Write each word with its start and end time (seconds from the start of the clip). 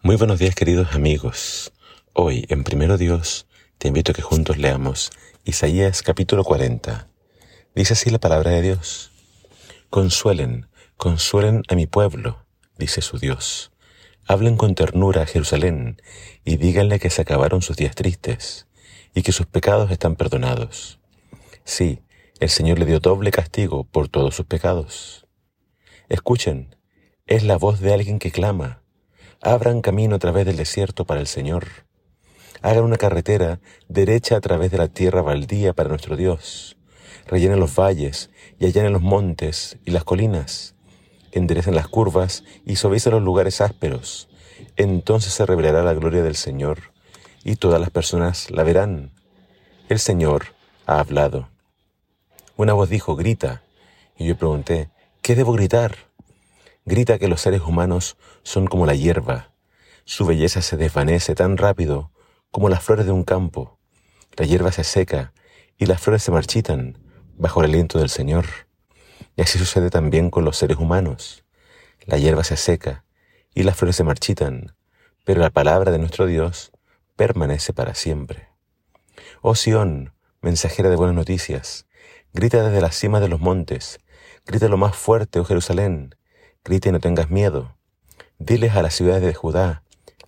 Muy 0.00 0.14
buenos 0.14 0.38
días 0.38 0.54
queridos 0.54 0.94
amigos. 0.94 1.72
Hoy 2.12 2.46
en 2.50 2.62
Primero 2.62 2.98
Dios 2.98 3.48
te 3.78 3.88
invito 3.88 4.12
a 4.12 4.14
que 4.14 4.22
juntos 4.22 4.56
leamos 4.56 5.10
Isaías 5.44 6.02
capítulo 6.02 6.44
40. 6.44 7.08
Dice 7.74 7.94
así 7.94 8.08
la 8.08 8.20
palabra 8.20 8.52
de 8.52 8.62
Dios. 8.62 9.10
Consuelen, 9.90 10.68
consuelen 10.96 11.64
a 11.66 11.74
mi 11.74 11.86
pueblo, 11.86 12.46
dice 12.78 13.02
su 13.02 13.18
Dios. 13.18 13.72
Hablen 14.24 14.56
con 14.56 14.76
ternura 14.76 15.22
a 15.22 15.26
Jerusalén 15.26 16.00
y 16.44 16.58
díganle 16.58 17.00
que 17.00 17.10
se 17.10 17.22
acabaron 17.22 17.60
sus 17.60 17.76
días 17.76 17.96
tristes 17.96 18.68
y 19.16 19.22
que 19.22 19.32
sus 19.32 19.46
pecados 19.46 19.90
están 19.90 20.14
perdonados. 20.14 21.00
Sí, 21.64 22.02
el 22.38 22.50
Señor 22.50 22.78
le 22.78 22.86
dio 22.86 23.00
doble 23.00 23.32
castigo 23.32 23.82
por 23.82 24.08
todos 24.08 24.36
sus 24.36 24.46
pecados. 24.46 25.26
Escuchen, 26.08 26.76
es 27.26 27.42
la 27.42 27.58
voz 27.58 27.80
de 27.80 27.92
alguien 27.92 28.20
que 28.20 28.30
clama 28.30 28.80
Abran 29.40 29.82
camino 29.82 30.16
a 30.16 30.18
través 30.18 30.46
del 30.46 30.56
desierto 30.56 31.04
para 31.04 31.20
el 31.20 31.28
Señor. 31.28 31.68
Hagan 32.60 32.82
una 32.82 32.96
carretera 32.96 33.60
derecha 33.88 34.36
a 34.36 34.40
través 34.40 34.72
de 34.72 34.78
la 34.78 34.88
tierra 34.88 35.22
baldía 35.22 35.74
para 35.74 35.88
nuestro 35.88 36.16
Dios. 36.16 36.76
Rellenen 37.28 37.60
los 37.60 37.78
valles 37.78 38.30
y 38.58 38.66
allanen 38.66 38.92
los 38.92 39.02
montes 39.02 39.78
y 39.84 39.92
las 39.92 40.02
colinas. 40.02 40.74
Enderecen 41.30 41.76
las 41.76 41.86
curvas 41.86 42.42
y 42.66 42.74
suavicen 42.74 43.12
los 43.12 43.22
lugares 43.22 43.60
ásperos. 43.60 44.28
Entonces 44.76 45.32
se 45.32 45.46
revelará 45.46 45.84
la 45.84 45.94
gloria 45.94 46.24
del 46.24 46.34
Señor 46.34 46.92
y 47.44 47.54
todas 47.54 47.80
las 47.80 47.90
personas 47.90 48.50
la 48.50 48.64
verán. 48.64 49.12
El 49.88 50.00
Señor 50.00 50.46
ha 50.84 50.98
hablado. 50.98 51.48
Una 52.56 52.72
voz 52.72 52.88
dijo, 52.88 53.14
grita. 53.14 53.62
Y 54.16 54.26
yo 54.26 54.36
pregunté, 54.36 54.90
¿qué 55.22 55.36
debo 55.36 55.52
gritar? 55.52 56.07
Grita 56.88 57.18
que 57.18 57.28
los 57.28 57.42
seres 57.42 57.60
humanos 57.60 58.16
son 58.42 58.66
como 58.66 58.86
la 58.86 58.94
hierba. 58.94 59.52
Su 60.04 60.24
belleza 60.24 60.62
se 60.62 60.78
desvanece 60.78 61.34
tan 61.34 61.58
rápido 61.58 62.10
como 62.50 62.70
las 62.70 62.82
flores 62.82 63.04
de 63.04 63.12
un 63.12 63.24
campo. 63.24 63.78
La 64.36 64.46
hierba 64.46 64.72
se 64.72 64.84
seca 64.84 65.34
y 65.76 65.84
las 65.84 66.00
flores 66.00 66.22
se 66.22 66.30
marchitan 66.30 66.96
bajo 67.36 67.60
el 67.60 67.70
aliento 67.70 67.98
del 67.98 68.08
Señor. 68.08 68.46
Y 69.36 69.42
así 69.42 69.58
sucede 69.58 69.90
también 69.90 70.30
con 70.30 70.46
los 70.46 70.56
seres 70.56 70.78
humanos. 70.78 71.44
La 72.06 72.16
hierba 72.16 72.42
se 72.42 72.56
seca 72.56 73.04
y 73.54 73.64
las 73.64 73.76
flores 73.76 73.96
se 73.96 74.04
marchitan, 74.04 74.74
pero 75.24 75.42
la 75.42 75.50
palabra 75.50 75.92
de 75.92 75.98
nuestro 75.98 76.24
Dios 76.24 76.72
permanece 77.16 77.74
para 77.74 77.94
siempre. 77.94 78.48
Oh 79.42 79.54
Sión, 79.54 80.14
mensajera 80.40 80.88
de 80.88 80.96
buenas 80.96 81.16
noticias, 81.16 81.86
grita 82.32 82.62
desde 82.62 82.80
la 82.80 82.92
cima 82.92 83.20
de 83.20 83.28
los 83.28 83.40
montes, 83.40 84.00
grita 84.46 84.68
lo 84.68 84.78
más 84.78 84.96
fuerte, 84.96 85.38
oh 85.38 85.44
Jerusalén, 85.44 86.14
Grita 86.64 86.88
y 86.88 86.92
no 86.92 87.00
tengas 87.00 87.30
miedo. 87.30 87.76
Diles 88.38 88.74
a 88.76 88.82
las 88.82 88.94
ciudades 88.94 89.22
de 89.22 89.34
Judá, 89.34 89.82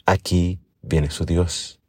aquí 0.06 0.60
viene 0.82 1.10
su 1.10 1.24
Dios. 1.26 1.80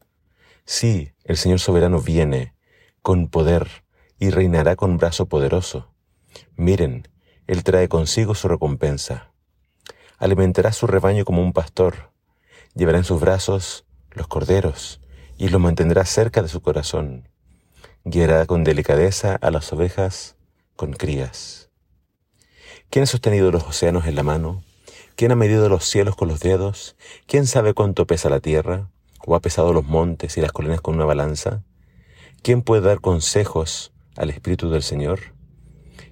Sí, 0.66 1.14
el 1.23 1.38
Señor 1.38 1.59
soberano 1.59 2.02
viene 2.02 2.53
con 3.02 3.28
poder 3.28 3.84
y 4.19 4.30
reinará 4.30 4.75
con 4.75 4.97
brazo 4.97 5.25
poderoso. 5.25 5.92
Miren, 6.56 7.08
Él 7.47 7.64
trae 7.64 7.89
consigo 7.89 8.36
su 8.36 8.47
recompensa. 8.47 9.31
Alimentará 10.19 10.72
su 10.72 10.86
rebaño 10.86 11.25
como 11.25 11.42
un 11.42 11.53
pastor. 11.53 12.12
Llevará 12.75 13.00
en 13.00 13.03
sus 13.03 13.19
brazos 13.19 13.86
los 14.12 14.28
corderos 14.28 15.02
y 15.38 15.50
los 15.50 15.59
mantendrá 15.59 16.06
cerca 16.06 16.44
de 16.44 16.47
su 16.47 16.62
corazón. 16.62 17.28
Guiará 18.03 18.45
con 18.45 18.64
delicadeza 18.64 19.36
a 19.36 19.50
las 19.50 19.73
ovejas 19.73 20.36
con 20.75 20.94
crías. 20.94 21.71
¿Quién 22.92 23.03
ha 23.03 23.06
sostenido 23.06 23.53
los 23.53 23.64
océanos 23.64 24.06
en 24.06 24.16
la 24.16 24.23
mano? 24.23 24.66
¿Quién 25.16 25.31
ha 25.31 25.36
medido 25.38 25.70
los 25.70 25.86
cielos 25.86 26.17
con 26.17 26.28
los 26.28 26.42
dedos? 26.42 26.97
¿Quién 27.25 27.47
sabe 27.47 27.73
cuánto 27.73 28.06
pesa 28.06 28.30
la 28.30 28.42
tierra? 28.42 28.89
¿O 29.25 29.34
ha 29.34 29.39
pesado 29.39 29.72
los 29.72 29.86
montes 29.86 30.36
y 30.36 30.42
las 30.42 30.52
colinas 30.52 30.81
con 30.81 30.95
una 30.95 31.06
balanza? 31.06 31.64
¿Quién 32.44 32.62
puede 32.62 32.81
dar 32.81 33.00
consejos 33.00 33.94
al 34.17 34.30
Espíritu 34.30 34.69
del 34.69 34.84
Señor? 34.84 35.22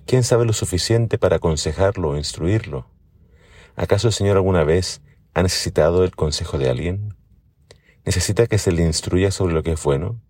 ¿Quién 0.05 0.23
sabe 0.23 0.45
lo 0.45 0.53
suficiente 0.53 1.17
para 1.17 1.35
aconsejarlo 1.35 2.11
o 2.11 2.17
instruirlo? 2.17 2.87
¿Acaso 3.75 4.07
el 4.07 4.13
Señor 4.13 4.37
alguna 4.37 4.63
vez 4.63 5.01
ha 5.33 5.43
necesitado 5.43 6.05
el 6.05 6.15
consejo 6.15 6.57
de 6.57 6.69
alguien? 6.69 7.13
¿Necesita 8.05 8.47
que 8.47 8.57
se 8.57 8.71
le 8.71 8.85
instruya 8.85 9.31
sobre 9.31 9.53
lo 9.53 9.63
que 9.63 9.73
es 9.73 9.83
bueno? 9.83 10.21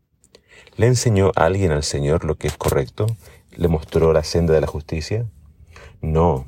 ¿Le 0.78 0.88
enseñó 0.88 1.32
alguien 1.36 1.72
al 1.72 1.84
Señor 1.84 2.26
lo 2.26 2.38
que 2.38 2.48
es 2.48 2.58
correcto? 2.58 3.06
¿Le 3.52 3.68
mostró 3.68 4.14
la 4.14 4.24
senda 4.24 4.56
de 4.56 4.62
la 4.62 4.68
justicia? 4.68 5.28
No, 6.02 6.46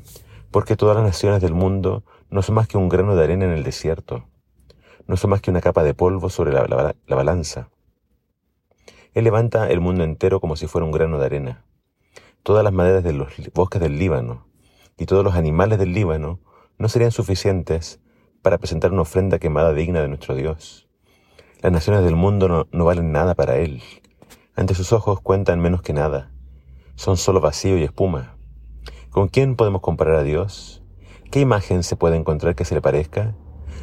porque 0.51 0.75
todas 0.75 0.95
las 0.95 1.05
naciones 1.05 1.41
del 1.41 1.53
mundo 1.53 2.03
no 2.29 2.41
son 2.41 2.55
más 2.55 2.67
que 2.67 2.77
un 2.77 2.89
grano 2.89 3.15
de 3.15 3.23
arena 3.23 3.45
en 3.45 3.51
el 3.51 3.63
desierto, 3.63 4.25
no 5.07 5.17
son 5.17 5.31
más 5.31 5.41
que 5.41 5.51
una 5.51 5.59
capa 5.59 5.83
de 5.83 5.93
polvo 5.93 6.29
sobre 6.29 6.53
la, 6.53 6.95
balanza. 7.09 7.69
Él 9.13 9.25
levanta 9.25 9.69
el 9.69 9.81
mundo 9.81 10.05
entero 10.05 10.39
como 10.39 10.55
si 10.55 10.67
fuera 10.67 10.85
un 10.85 10.91
grano 10.91 11.19
de 11.19 11.25
arena. 11.25 11.65
Todas 12.43 12.63
las 12.63 12.71
maderas 12.71 13.03
de 13.03 13.11
los 13.11 13.29
bosques 13.53 13.81
del 13.81 13.99
Líbano 13.99 14.47
y 14.97 15.05
todos 15.05 15.23
los 15.23 15.35
animales 15.35 15.77
del 15.79 15.93
Líbano 15.93 16.39
no 16.77 16.87
serían 16.87 17.11
suficientes 17.11 17.99
para 18.41 18.57
presentar 18.57 18.93
una 18.93 19.01
ofrenda 19.01 19.37
quemada 19.37 19.73
digna 19.73 20.01
de 20.01 20.07
nuestro 20.07 20.33
Dios. 20.33 20.87
Las 21.61 21.73
naciones 21.73 22.03
del 22.03 22.15
mundo 22.15 22.47
no, 22.47 22.67
no, 22.71 22.85
valen 22.85 23.11
nada 23.11 23.35
para 23.35 23.57
Él. 23.57 23.83
Ante 24.55 24.73
sus 24.73 24.93
ojos 24.93 25.19
cuentan 25.19 25.59
menos 25.59 25.81
que 25.81 25.93
nada. 25.93 26.31
Son 26.95 27.17
solo 27.17 27.41
vacío 27.41 27.77
y 27.77 27.83
espuma. 27.83 28.37
¿Con 29.11 29.27
quién 29.27 29.57
podemos 29.57 29.81
comparar 29.81 30.15
a 30.15 30.23
Dios? 30.23 30.81
¿Qué 31.31 31.41
imagen 31.41 31.83
se 31.83 31.97
puede 31.97 32.15
encontrar 32.15 32.55
que 32.55 32.63
se 32.63 32.75
le 32.75 32.81
parezca? 32.81 33.35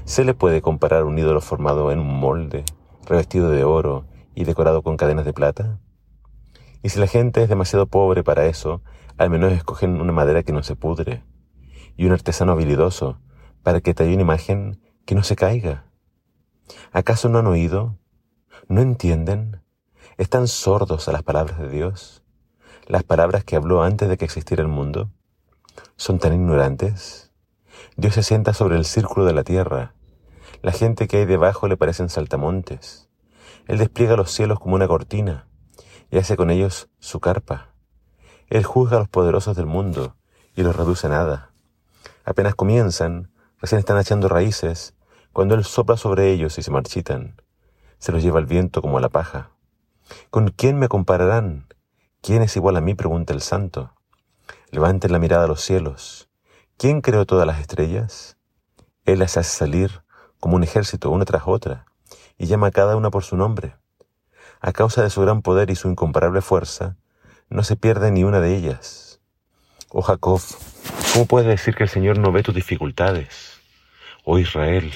¿Se 0.06 0.24
le 0.24 0.32
puede 0.32 0.62
comparar 0.62 1.04
un 1.04 1.18
ídolo 1.18 1.42
formado 1.42 1.92
en 1.92 1.98
un 1.98 2.18
molde, 2.18 2.64
revestido 3.04 3.50
de 3.50 3.62
oro 3.62 4.06
y 4.34 4.44
decorado 4.44 4.80
con 4.80 4.96
cadenas 4.96 5.26
de 5.26 5.34
plata? 5.34 5.80
Y 6.82 6.88
si 6.88 6.98
la 6.98 7.06
gente 7.06 7.42
es 7.42 7.50
demasiado 7.50 7.84
pobre 7.84 8.24
para 8.24 8.46
eso, 8.46 8.80
al 9.18 9.28
menos 9.28 9.52
escogen 9.52 10.00
una 10.00 10.12
madera 10.12 10.44
que 10.44 10.54
no 10.54 10.62
se 10.62 10.76
pudre 10.76 11.22
y 11.94 12.06
un 12.06 12.12
artesano 12.12 12.52
habilidoso 12.52 13.20
para 13.62 13.82
que 13.82 13.92
talle 13.92 14.14
una 14.14 14.22
imagen 14.22 14.80
que 15.04 15.14
no 15.14 15.22
se 15.24 15.36
caiga. 15.36 15.84
¿Acaso 16.90 17.28
no 17.28 17.38
han 17.38 17.46
oído? 17.48 17.98
¿No 18.66 18.80
entienden? 18.80 19.60
¿Están 20.16 20.48
sordos 20.48 21.06
a 21.06 21.12
las 21.12 21.22
palabras 21.22 21.58
de 21.58 21.68
Dios? 21.68 22.24
¿Las 22.86 23.02
palabras 23.02 23.44
que 23.44 23.56
habló 23.56 23.82
antes 23.82 24.08
de 24.08 24.16
que 24.16 24.24
existiera 24.24 24.62
el 24.62 24.68
mundo? 24.68 25.10
Son 25.98 26.20
tan 26.20 26.32
ignorantes? 26.32 27.32
Dios 27.96 28.14
se 28.14 28.22
sienta 28.22 28.54
sobre 28.54 28.76
el 28.76 28.84
círculo 28.84 29.26
de 29.26 29.32
la 29.32 29.42
tierra. 29.42 29.94
La 30.62 30.70
gente 30.70 31.08
que 31.08 31.18
hay 31.18 31.26
debajo 31.26 31.66
le 31.66 31.76
parecen 31.76 32.08
saltamontes. 32.08 33.08
Él 33.66 33.78
despliega 33.78 34.16
los 34.16 34.30
cielos 34.30 34.60
como 34.60 34.76
una 34.76 34.86
cortina 34.86 35.48
y 36.12 36.18
hace 36.18 36.36
con 36.36 36.50
ellos 36.50 36.88
su 37.00 37.18
carpa. 37.18 37.74
Él 38.48 38.62
juzga 38.62 38.96
a 38.96 39.00
los 39.00 39.08
poderosos 39.08 39.56
del 39.56 39.66
mundo 39.66 40.14
y 40.54 40.62
los 40.62 40.76
reduce 40.76 41.08
a 41.08 41.10
nada. 41.10 41.50
Apenas 42.24 42.54
comienzan, 42.54 43.32
recién 43.60 43.80
están 43.80 43.98
echando 43.98 44.28
raíces, 44.28 44.94
cuando 45.32 45.56
Él 45.56 45.64
sopla 45.64 45.96
sobre 45.96 46.30
ellos 46.30 46.58
y 46.58 46.62
se 46.62 46.70
marchitan. 46.70 47.42
Se 47.98 48.12
los 48.12 48.22
lleva 48.22 48.38
el 48.38 48.46
viento 48.46 48.80
como 48.82 48.98
a 48.98 49.00
la 49.00 49.08
paja. 49.08 49.50
¿Con 50.30 50.50
quién 50.50 50.78
me 50.78 50.86
compararán? 50.86 51.66
¿Quién 52.22 52.42
es 52.42 52.56
igual 52.56 52.76
a 52.76 52.80
mí? 52.80 52.94
pregunta 52.94 53.34
el 53.34 53.40
santo. 53.40 53.97
Levanten 54.70 55.12
la 55.12 55.18
mirada 55.18 55.44
a 55.44 55.48
los 55.48 55.62
cielos. 55.62 56.28
¿Quién 56.76 57.00
creó 57.00 57.24
todas 57.24 57.46
las 57.46 57.58
estrellas? 57.58 58.36
Él 59.06 59.20
las 59.20 59.38
hace 59.38 59.56
salir 59.56 60.02
como 60.40 60.56
un 60.56 60.62
ejército 60.62 61.08
una 61.08 61.24
tras 61.24 61.44
otra 61.46 61.86
y 62.36 62.48
llama 62.48 62.66
a 62.66 62.70
cada 62.70 62.94
una 62.94 63.10
por 63.10 63.24
su 63.24 63.34
nombre. 63.38 63.76
A 64.60 64.72
causa 64.72 65.02
de 65.02 65.08
su 65.08 65.22
gran 65.22 65.40
poder 65.40 65.70
y 65.70 65.74
su 65.74 65.88
incomparable 65.88 66.42
fuerza, 66.42 66.98
no 67.48 67.62
se 67.62 67.76
pierde 67.76 68.10
ni 68.10 68.24
una 68.24 68.40
de 68.40 68.54
ellas. 68.54 69.20
Oh 69.88 70.02
Jacob, 70.02 70.42
¿cómo 71.14 71.24
puedes 71.24 71.48
decir 71.48 71.74
que 71.74 71.84
el 71.84 71.88
Señor 71.88 72.18
no 72.18 72.30
ve 72.30 72.42
tus 72.42 72.54
dificultades? 72.54 73.62
Oh 74.24 74.38
Israel, 74.38 74.92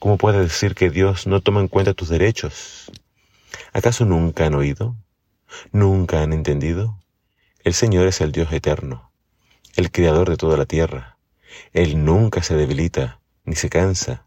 ¿cómo 0.00 0.18
puedes 0.18 0.42
decir 0.42 0.74
que 0.74 0.90
Dios 0.90 1.26
no 1.26 1.40
toma 1.40 1.60
en 1.60 1.68
cuenta 1.68 1.94
tus 1.94 2.10
derechos? 2.10 2.92
¿Acaso 3.72 4.04
nunca 4.04 4.44
han 4.44 4.54
oído? 4.54 4.96
¿Nunca 5.72 6.20
han 6.20 6.34
entendido? 6.34 6.98
El 7.60 7.72
Señor 7.72 8.06
es 8.06 8.20
el 8.20 8.30
Dios 8.30 8.52
eterno 8.52 9.13
el 9.76 9.90
creador 9.90 10.30
de 10.30 10.36
toda 10.36 10.56
la 10.56 10.66
tierra. 10.66 11.18
Él 11.72 12.04
nunca 12.04 12.42
se 12.42 12.54
debilita 12.54 13.20
ni 13.44 13.56
se 13.56 13.68
cansa. 13.68 14.26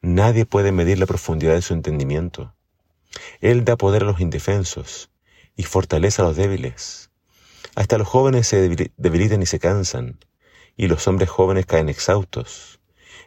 Nadie 0.00 0.46
puede 0.46 0.72
medir 0.72 0.98
la 0.98 1.06
profundidad 1.06 1.54
de 1.54 1.62
su 1.62 1.74
entendimiento. 1.74 2.54
Él 3.40 3.64
da 3.64 3.76
poder 3.76 4.02
a 4.02 4.06
los 4.06 4.20
indefensos 4.20 5.10
y 5.56 5.64
fortaleza 5.64 6.22
a 6.22 6.26
los 6.26 6.36
débiles. 6.36 7.10
Hasta 7.74 7.98
los 7.98 8.08
jóvenes 8.08 8.46
se 8.48 8.90
debilitan 8.96 9.42
y 9.42 9.46
se 9.46 9.58
cansan, 9.58 10.18
y 10.76 10.88
los 10.88 11.06
hombres 11.06 11.30
jóvenes 11.30 11.66
caen 11.66 11.88
exhaustos. 11.88 12.80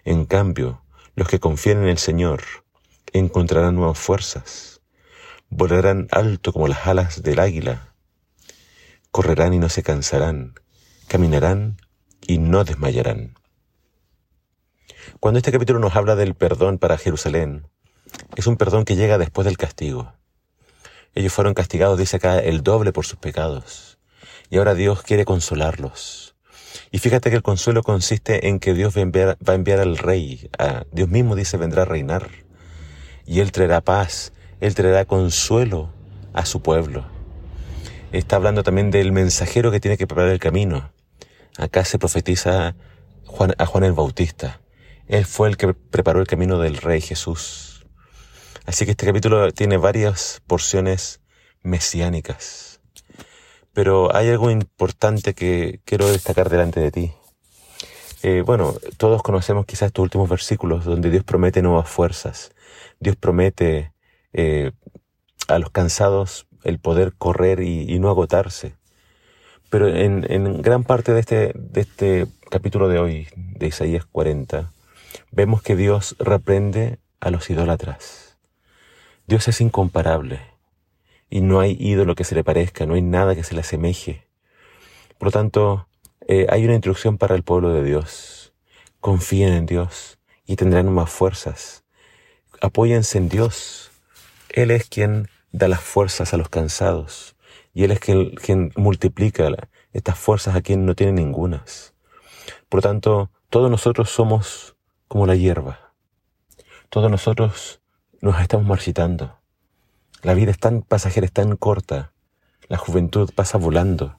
En 0.04 0.26
cambio, 0.26 0.84
los 1.16 1.28
que 1.28 1.40
confían 1.40 1.84
en 1.84 1.90
el 1.90 1.98
Señor 1.98 2.44
encontrarán 3.14 3.76
nuevas 3.76 3.98
fuerzas, 3.98 4.82
volarán 5.50 6.08
alto 6.12 6.52
como 6.52 6.68
las 6.68 6.86
alas 6.86 7.24
del 7.24 7.40
águila, 7.40 7.94
correrán 9.12 9.54
y 9.54 9.60
no 9.60 9.70
se 9.70 9.84
cansarán, 9.84 10.56
caminarán 11.08 11.78
y 12.22 12.38
no 12.38 12.64
desmayarán. 12.64 13.36
Cuando 15.20 15.38
este 15.38 15.52
capítulo 15.52 15.80
nos 15.80 15.96
habla 15.96 16.16
del 16.16 16.36
perdón 16.36 16.78
para 16.78 16.98
Jerusalén, 16.98 17.68
es 18.36 18.48
un 18.48 18.58
perdón 18.58 18.86
que 18.86 18.96
llega 18.96 19.18
después 19.18 19.46
del 19.46 19.58
castigo. 19.58 20.14
Ellos 21.14 21.32
fueron 21.32 21.54
castigados, 21.54 21.98
dice 21.98 22.18
acá, 22.18 22.40
el 22.40 22.64
doble 22.64 22.92
por 22.92 23.06
sus 23.06 23.18
pecados. 23.18 23.98
Y 24.50 24.58
ahora 24.58 24.74
Dios 24.74 25.02
quiere 25.02 25.26
consolarlos. 25.26 26.36
Y 26.92 27.00
fíjate 27.00 27.30
que 27.30 27.38
el 27.38 27.44
consuelo 27.44 27.84
consiste 27.84 28.48
en 28.48 28.60
que 28.60 28.74
Dios 28.74 28.96
va 28.96 29.02
a 29.02 29.56
enviar, 29.56 29.80
al 29.80 29.98
rey. 29.98 30.50
Dios 30.92 31.10
mismo 31.10 31.36
dice 31.36 31.58
vendrá 31.58 31.84
a 31.84 31.86
reinar. 31.86 32.30
Y 33.26 33.40
Él 33.40 33.52
traerá 33.52 33.82
paz, 33.82 34.34
Él 34.60 34.76
traerá 34.76 35.06
consuelo 35.06 35.90
a 36.34 36.46
su 36.46 36.62
pueblo. 36.62 37.06
Está 38.12 38.36
hablando 38.36 38.64
también 38.64 38.92
del 38.92 39.12
mensajero 39.12 39.72
que 39.72 39.80
tiene 39.80 39.98
que 39.98 40.08
preparar 40.08 40.32
el 40.32 40.40
camino. 40.40 40.92
Acá 41.58 41.86
se 41.86 42.00
profetiza 42.00 42.76
a 43.58 43.66
Juan 43.66 43.84
el 43.84 43.94
Bautista. 43.94 44.62
Él 45.08 45.26
fue 45.26 45.50
el 45.50 45.58
que 45.58 45.74
preparó 45.74 46.20
el 46.20 46.28
camino 46.28 46.60
del 46.60 46.78
Rey 46.78 47.02
Jesús. 47.02 47.86
Así 48.66 48.86
que 48.86 48.92
este 48.92 49.06
capítulo 49.06 49.52
tiene 49.52 49.78
varias 49.78 50.42
porciones 50.48 51.22
mesiánicas. 51.62 52.82
Pero 53.74 54.16
hay 54.16 54.30
algo 54.30 54.50
importante 54.50 55.34
que 55.34 55.82
quiero 55.86 56.08
destacar 56.08 56.50
delante 56.50 56.80
de 56.80 56.92
ti. 56.92 57.14
Eh, 58.24 58.42
bueno, 58.42 58.74
todos 58.98 59.22
conocemos 59.22 59.66
quizás 59.66 59.88
estos 59.88 60.02
últimos 60.02 60.28
versículos 60.28 60.84
donde 60.84 61.12
Dios 61.12 61.24
promete 61.24 61.62
nuevas 61.62 61.88
fuerzas. 61.88 62.52
Dios 63.00 63.16
promete 63.16 63.94
eh, 64.34 64.72
a 65.48 65.60
los 65.60 65.70
cansados 65.70 66.48
el 66.64 66.80
poder 66.80 67.14
correr 67.16 67.60
y, 67.60 68.00
no 68.00 68.10
agotarse. 68.10 68.76
Pero 69.70 69.88
en, 69.88 70.26
en, 70.30 70.62
gran 70.62 70.84
parte 70.84 71.14
de 71.14 71.20
este, 71.20 71.52
de 71.56 71.82
este 71.82 72.28
capítulo 72.50 72.88
de 72.88 73.00
hoy, 73.00 73.28
de 73.36 73.68
Isaías 73.68 74.06
40, 74.06 74.72
vemos 75.32 75.62
que 75.62 75.76
Dios 75.76 76.16
reprende 76.20 77.00
a 77.20 77.32
los 77.32 77.50
idólatras. 77.50 78.38
Dios 79.28 79.48
es 79.48 79.60
incomparable 79.62 80.40
y 81.30 81.42
no 81.42 81.60
hay 81.60 81.76
ídolo 81.80 82.16
que 82.16 82.24
se 82.24 82.36
le 82.36 82.44
parezca, 82.44 82.86
no 82.86 82.94
hay 82.94 83.02
nada 83.02 83.36
que 83.36 83.44
se 83.44 83.56
le 83.56 83.62
asemeje. 83.62 84.28
Por 85.18 85.28
lo 85.28 85.32
tanto, 85.32 85.88
eh, 86.28 86.46
hay 86.50 86.66
una 86.66 86.76
instrucción 86.76 87.18
para 87.18 87.36
el 87.36 87.44
pueblo 87.44 87.74
de 87.74 87.84
Dios. 87.84 88.54
Confíen 89.00 89.54
en 89.54 89.66
Dios 89.66 90.20
y 90.46 90.56
tendrán 90.56 90.92
más 90.94 91.10
fuerzas. 91.10 91.84
Apóyense 92.62 93.18
en 93.18 93.30
Dios. 93.30 93.92
Él 94.50 94.72
es 94.72 94.88
quien 94.88 95.28
da 95.52 95.68
las 95.68 95.82
fuerzas 95.82 96.34
a 96.34 96.38
los 96.38 96.50
cansados 96.50 97.35
y 97.76 97.84
Él 97.84 97.92
es 97.92 98.00
quien, 98.00 98.72
multiplica 98.78 99.50
estas 99.92 100.18
fuerzas 100.18 100.56
a 100.56 100.62
quien 100.62 100.86
no 100.86 100.96
tiene 100.96 101.12
ningunas. 101.12 101.94
Por 102.70 102.78
lo 102.80 102.82
tanto, 102.82 103.32
todos 103.50 103.70
nosotros 103.70 104.10
somos 104.10 104.78
como 105.10 105.28
la 105.28 105.36
hierba. 105.36 105.94
Todos 106.90 107.12
nosotros 107.12 107.82
nos 108.22 108.40
estamos 108.42 108.66
marchitando. 108.66 109.38
La 110.24 110.34
vida 110.34 110.52
es 110.52 110.58
tan 110.58 110.82
pasajera, 110.82 111.26
es 111.26 111.34
tan 111.34 111.58
corta. 111.58 112.14
La 112.70 112.78
juventud 112.78 113.30
pasa 113.36 113.58
volando. 113.58 114.16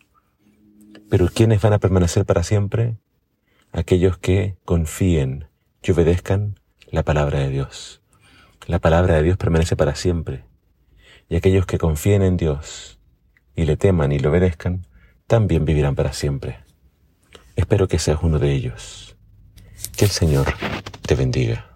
Pero 1.09 1.29
¿quiénes 1.29 1.63
van 1.63 1.73
a 1.73 1.79
permanecer 1.79 2.27
para 2.27 2.43
siempre? 2.43 2.99
Aquellos 3.73 4.19
que 4.19 4.57
confíen 4.67 5.49
y 5.83 5.93
obedezcan 5.93 6.61
la 6.91 7.05
palabra 7.05 7.41
de 7.41 7.49
Dios. 7.49 8.03
La 8.67 8.81
palabra 8.81 9.15
de 9.15 9.23
Dios 9.23 9.39
permanece 9.39 9.77
para 9.77 9.95
siempre. 9.95 10.45
Y 11.31 11.37
aquellos 11.37 11.65
que 11.65 11.79
confíen 11.79 12.23
en 12.23 12.37
Dios 12.37 12.96
y 13.57 13.65
le 13.65 13.77
teman 13.77 14.13
y 14.13 14.19
le 14.19 14.29
obedezcan, 14.29 14.87
también 15.27 15.65
vivirán 15.65 15.97
para 15.97 16.13
siempre. 16.13 16.59
Espero 17.57 17.89
que 17.89 17.99
seas 17.99 18.19
uno 18.23 18.39
de 18.39 18.53
ellos. 18.53 19.17
Que 19.97 20.05
el 20.05 20.11
Señor 20.11 20.47
te 21.03 21.15
bendiga. 21.15 21.76